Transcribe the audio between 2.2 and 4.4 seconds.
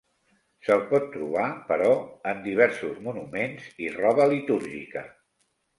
en diversos monuments i roba